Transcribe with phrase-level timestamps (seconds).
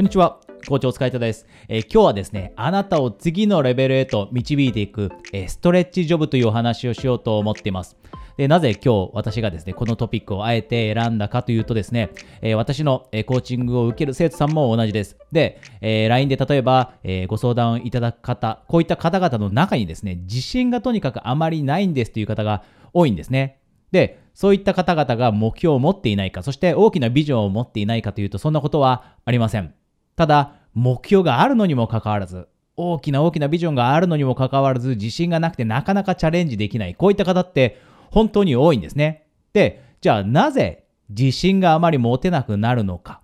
[0.00, 0.40] こんにちは。
[0.66, 7.98] 校長お疲れ様です、えー、今日はですね、あなたを次のレベルへと導いていく、えー、ストレッチジョブというお話をしようと思っています。
[8.38, 12.08] で、なぜ今日私がですね、このトピックをあえて選んだかというとですね、
[12.40, 15.18] えー、私の、えコーチングを受ける生徒さんも同じです。
[15.32, 22.62] で、え LINE で例えば、えご相談いただく方、こういった方々の中にですね、自信がとにかくあまりないんですという方が
[22.94, 23.58] 多いんですね。
[23.92, 29.74] で、そういった方々が目標を持っていないか、そして大きなビジョンを持っていないかというと、そんなことはありません。
[30.20, 36.94] ただ、目標があるのにもかかわらず、大きな大きなビジョンがあるのにもかかわらず、自信がなくてなかなかチャレンジできない。
[36.94, 37.80] こういった方って
[38.10, 39.24] 本当に多いんですね。
[39.54, 43.22] で、じゃあなぜ自信があまり持てなくなるのか。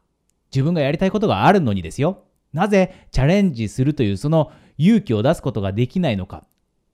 [0.51, 2.23] 自分がやりたいことがあるのにですよ。
[2.55, 6.45] なぜチャレンジするというその勇気を出すことができないのか。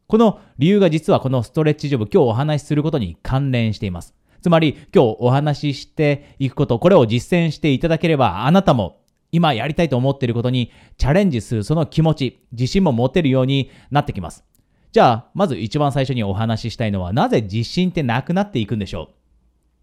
[0.08, 4.16] この理由が実はこのストレッチジョブ、今日お話しすることに関連しています。
[4.40, 9.01] つまり今日お話ししていくこと、これを実践していただければあなたも
[9.32, 14.44] 今やりたいと思っていることにチャレンジするその気持ち、自信も持てるようになってきます。
[14.92, 19.08] じゃあ、まず一番最初にお話ししたいのは、なぜ自信ってなくなっていくんでしょ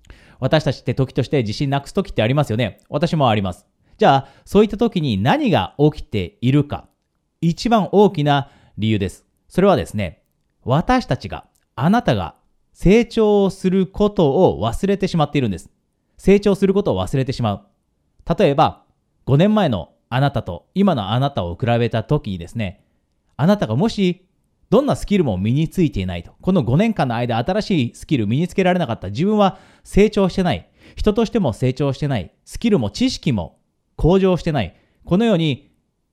[0.07, 0.13] う？
[0.39, 2.79] 私たちって時として自信なくす時ってありますよね？
[2.89, 3.65] 私もあります。
[3.97, 6.87] じゃあ、そういった時に何が起きているか。
[7.41, 9.25] 一番大きな理由です。
[9.47, 10.21] それはですね、
[10.63, 12.35] 私たちが、あなたが
[12.71, 15.71] 成長することを忘れてしまっているんです。
[16.17, 17.61] 成長することを忘れてしまう。
[18.37, 18.83] 例えば、
[19.29, 22.83] 5年前のあなたと今のあなたを比べた時にですね、
[23.37, 24.27] あなたがもし
[24.71, 26.33] どんなスキルも身についていないと。
[26.41, 29.11] この5年間の間、新しいスキル身につけられなかった。
[29.11, 30.67] 自分は成長してない。
[30.95, 32.33] 人としても成長してない。
[32.43, 33.59] スキルも知識も
[33.97, 34.75] 向上してない。
[35.05, 35.71] このように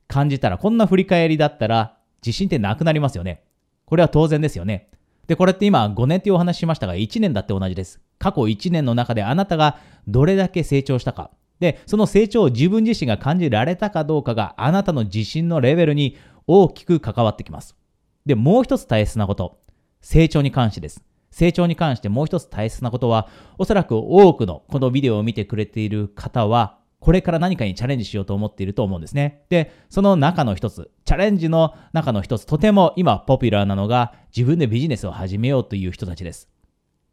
[0.08, 3.44] 感じたら、こんな振り返りだったら、自信ってなくなりますよね。
[3.86, 4.90] これは当然ですよね。
[5.26, 8.02] で、これって今5年っていうお話しましたが、1年だって同じです。
[8.18, 11.30] 過去1年の中であなたがどれだけ成長したか。
[11.60, 17.76] で、その成長を自分自身が感じられたかどうかがあなたの自信のレベルに大きく関わってきます。
[18.24, 19.58] で、もう一つ大切なこと。
[20.00, 21.02] 成長に関してです。
[21.30, 23.28] 成長に関してもう一つ大切なことは、
[23.58, 29.42] おそらく多くのこのビデオを見てくれている方は、これから何かにチャレンジしようと思っていると思うんですね。
[29.48, 36.48] で、その中の一つ、チャレンジの中の一つ、とても今ポピュラーなのが、自分でビジネスを始めようという人たちです。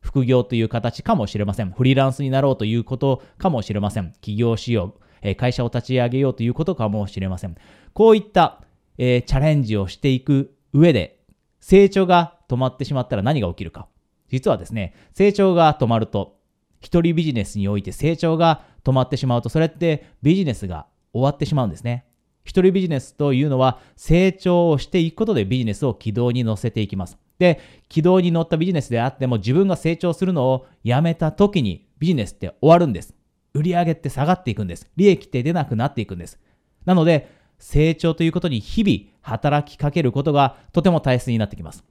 [0.04, 1.72] 副業という形かもしれません。
[1.72, 4.14] フリーランスになろうということかもしれません。
[4.22, 4.94] 起業しよ
[5.24, 5.36] う。
[5.36, 7.56] 会社を立ち上げようということかもしれません。
[7.94, 8.62] こういった、
[8.98, 11.20] えー、チャレンジをしていく上で、
[11.62, 13.88] 成長が止まってしまったら何が起きるか。
[14.28, 16.38] 実はですね、成長が止まると、
[16.82, 22.06] 一人ビジネスにおいて成長が止まってしまうと、それってビジネスが終わってしまうんですね。
[22.44, 27.18] 一人ビジネスというのは成長をしていくことでビジネスを軌道に乗せていきます。
[27.40, 33.16] で、軌道に乗ったビジネスであっても自分が成長するのをやめた時にビジネスって終わるんです。
[33.54, 34.90] 売上って下がっていくんです。
[34.96, 36.40] 利益って出なくなっていくんです。
[36.86, 37.30] なので、
[37.60, 41.84] 成長ということに日々働きかけることがとても大切になってきます。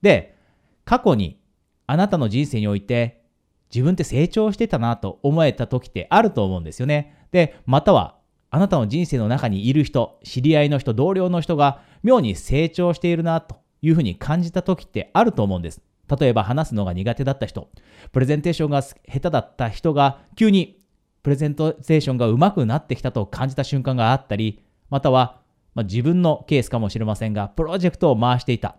[0.00, 0.36] で、
[0.84, 1.38] 過去に
[1.86, 3.22] あなたの人生において
[3.72, 7.26] 自分って成長してたなと思えた時ってあると思うんですよね。
[7.30, 8.16] で、または
[8.50, 15.82] あなたの人生の中にいる人、知り合いの人、同僚の人が妙に成長しているなというふうに感じた時ってあると思うんです。
[16.20, 17.68] 例えば話すのが苦手だった人、
[18.12, 20.78] プレゼンテーションが下手だった人が急に
[21.22, 25.40] プレゼンテーションが上手くなってきたと感じた瞬間があったり、または、
[25.74, 28.76] まあ、自分のケースかもしれませんが、プロジェクトを回していた。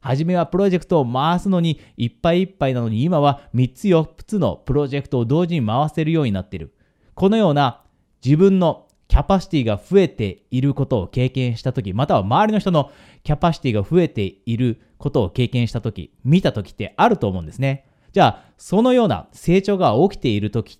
[0.00, 6.74] 初めはプロジェクトを回すのにいっぱいいっぱいなのに今は3つ4つのプロジェクトを同時に回せるようになっている。
[7.14, 7.82] このような
[8.24, 8.85] 自分の
[9.16, 12.90] キャパシティが増えていることを経験したとき、または周りの人の
[13.22, 17.86] キャパシティが増えていることを経験したとき、見たときってあると思うんですね。
[18.12, 20.78] じゃあ、そのような成長が起きているとき、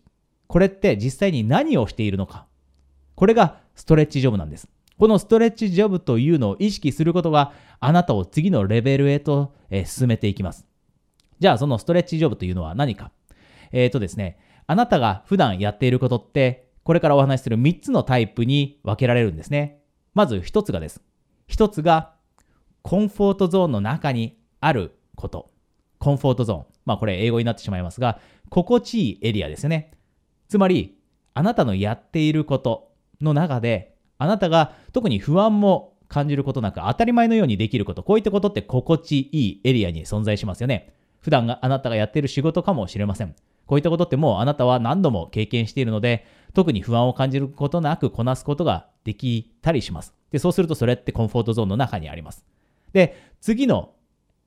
[0.48, 2.44] これって実際に何をしているのか。
[3.14, 4.68] これがストレッチジョブなんです。
[4.98, 10.66] このストレッチジョブというのを意識することがあなたを次のレベルへと、え進めていきます。
[11.38, 13.12] じゃあそのストレッチジョブというのは何か
[13.72, 19.80] えっ、ー、とですね、あなたが普段やっていることってこれからお話しする3つのタイプに分けられるんですね。
[20.14, 21.02] まず1つがです。
[21.48, 22.14] 1つが、
[22.82, 25.50] コンフォートゾーンの中にあること。
[25.98, 26.64] コンフォートゾーン。
[26.84, 28.20] まあこれ英語になってしまいますが、
[28.50, 29.94] 心地いいエリアですよね。
[30.48, 30.96] つまり、
[31.34, 40.94] あなたのやっていることの中で、あなたが特に不安も感じることなく当たり前のようにできること、こういったことって心地いいエリアに存在しますよね。
[41.18, 43.34] 普段があなたがやっている仕事かもしれません。
[43.66, 46.24] こういったことってもうあなたは何度も経験しているので、
[46.56, 50.14] 特に不安を感じることなくこなすことができたりします。
[50.30, 52.46] で、そうするとそれってコンフォートゾーンの中にあります。
[52.94, 53.92] で、次の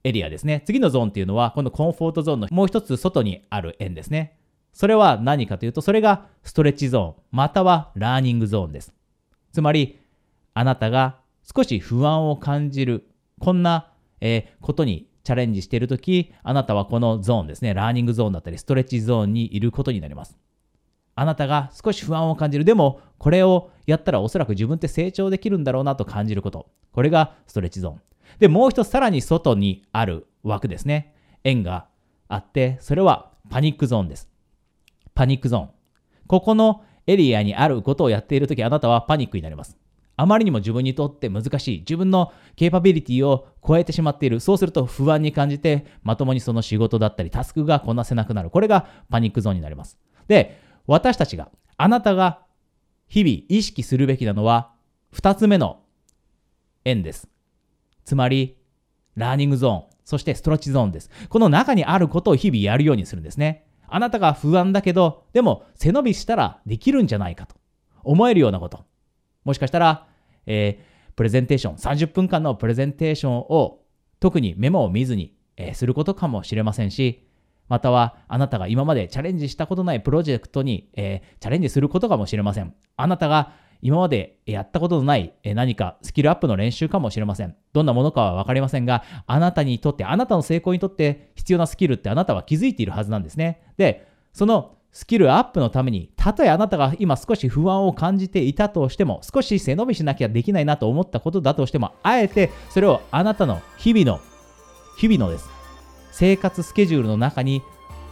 [0.03, 0.63] エリアですね。
[0.65, 4.39] 次のゾーンっていうのは、このコンフォートゾーンのもう一つ外にある円ですね。
[4.73, 8.91] それは何かというと、それがストレッチゾーン、またはラーニングゾーンです。
[9.51, 9.99] つまり、
[10.55, 11.19] あなたが
[11.55, 13.07] 少し不安を感じる、
[13.39, 20.35] こんな、えー、ことにチャレンジしているとき、あなたはこのゾーンですね、ラーニングゾーンだったり、ストレッチゾーンにいることになります。
[21.19, 22.63] あなたが少し不安を感じる。
[22.63, 26.67] でも、これをやったらおそらく自分って成長できるんだろうなと感じること。
[26.93, 28.01] これがストレッチゾーン。
[28.39, 31.13] で、もう一つさらに外にある枠ですね。
[31.43, 31.87] 円が
[32.29, 34.29] あって、それはパニックゾーンです。
[35.13, 35.69] パニックゾーン。
[36.27, 39.77] ここのエリアにあることをやっているとき、あなたはパニックになります。
[40.15, 41.79] あまりにも自分にとって難しい。
[41.79, 44.39] 自分のケーパビリティを超えてしまっている。
[44.39, 48.49] そうすると不安に感じて、まともにその仕事だったり、タスクがこなせなくなる。
[48.49, 49.97] これがパニックゾーンになります。
[50.29, 52.41] で、私たちが、あなたが
[53.07, 54.71] 日々意識するべきなのは、
[55.11, 55.83] 二つ目の
[56.83, 57.29] 円です。
[58.05, 58.57] つまり、
[59.15, 61.11] ラーニングゾーン、そしてストレッチゾーンです。
[61.29, 63.67] この中にあることを日々やるようにするんですね。
[63.87, 67.55] あなたが不安だけど、でも背伸びしたらできるんじゃないかと
[68.03, 68.83] 思えるようなこと。
[69.45, 70.07] もしかしたら、
[70.47, 73.81] えー、プレゼンテーション、30分間のプレゼンテーションを
[74.19, 77.28] 特にメモを見ずに、えー、することかもしれませんし、
[77.69, 82.73] またはあなたが今までチャレンジしたことないプロジェクトに、えー、チャレンジすることかもしれません。
[82.97, 87.55] あなたが今までやったことのない何かスキルアップの練習かもしれません。
[87.71, 93.61] どんなものかはわかりませんが、あなたにとって、あなたの成功にとって必要なスキルってあなたは気づいているはずなんですね。
[93.77, 104.19] で、そのスキルアップのために、たとえあなたが今少し不安を感じていたとしても、少し背伸びしなきゃできないなと思ったことだとしても、あえてそれをあなたの日々の、
[104.97, 105.58] 日々のです。
[106.11, 107.61] 生活スケジュールの中に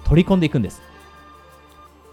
[0.06, 0.82] 取り込んでいくんです。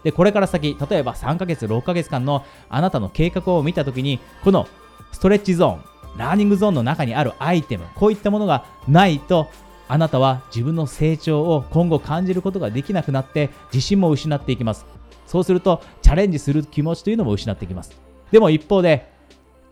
[0.03, 4.67] で、これから先、例えば3ヶ月、6ヶ月間のあなたの計画を見たときに、この
[5.11, 9.47] ストレッチゾーン、ラーニングゾーンの中にあるアイテム、こういったものがないと、
[9.87, 14.85] あなたは自分の成長を今後感じることができなくなって自信も失っていきます。
[15.27, 17.91] そうするとチャレンジする気持ちというのも失ってきます。
[18.31, 19.11] でも一方で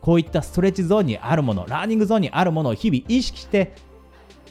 [0.01, 3.73] こういったストレッチゾーンにあるもの、ラーニングゾーンにあるものを日々意識して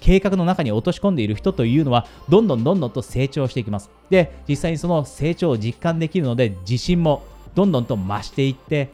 [0.02, 3.88] 計画の中に落とし込んでいる人というのはどんどんどんどんと成長していきます。
[4.10, 7.22] で、実際にその成長を実感できるので自信も
[7.54, 8.90] どんどんと増していって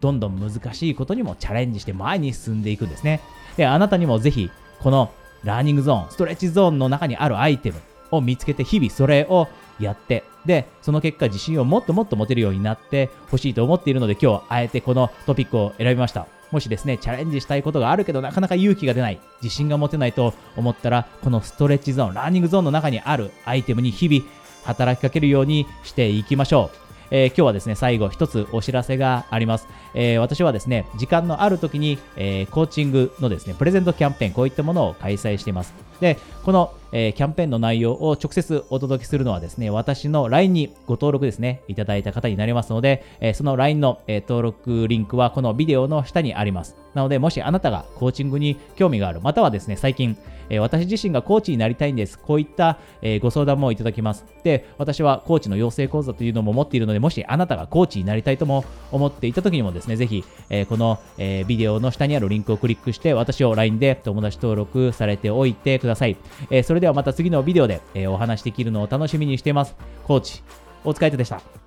[0.00, 3.20] どんどん難しいことにもチャレンジして前に進んでいくんですね。
[3.56, 4.50] で、あなたにもぜひ
[4.80, 5.12] この
[5.44, 7.80] ラーニングゾーン、ストレッチゾーンの中にあるアイテム
[8.10, 9.46] を見つけて日々それを
[9.78, 16.26] やって、で、その結果自信をもっともっと持てるようになってほしいと思っているので今日はあえてこのトピックを選びました。
[16.54, 24.24] もしですね、チャレンジしたいことがあるけどなかなか勇気が出ない、自信が持てないと思ったら、このストレッチゾーン、ラーニングゾーンの中にあるアイテムに日々
[24.64, 26.76] 働きかけるようにしていきましょう。
[27.10, 29.66] えー、今日はですね、最後一つお知らせがあります。
[29.94, 35.74] えー、私はですね、時間のある時に、えー、コーチングのですね、プレゼントキャンペーン、こういったものを開催しています。
[36.00, 46.76] で、この、えー、キャンペーンの内容を直接お届けするのはですね、私の LINE にご登録ですね、いただいた方になりますので、えー、その LINE の、えー、登録リンクはこのビデオの下にあります。
[46.94, 50.16] なので、もしあなたがコーチングに興味がある、またはですね、最近、
[50.50, 52.18] え、私自身がコーチになりたいんです。
[52.18, 54.24] こういった、え、ご相談もいただきます。
[54.44, 66.16] で、私はコーチの養成講座というのも持っているので、もしあなたがコーチになりたいとも思っていた時にもですね、ぜひ、え、この、え、ビデオの下にあるリンクをクリックして、私を LINE で友達登録されておいてください。
[66.50, 69.74] え、それではまた次のビデオで、えー、お話できるのを楽しみにしています。
[70.06, 70.42] コーチ、
[70.84, 71.63] お疲れ様でした。